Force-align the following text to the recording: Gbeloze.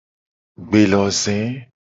Gbeloze. 0.69 1.37